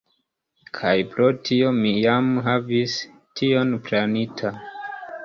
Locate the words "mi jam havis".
1.81-2.97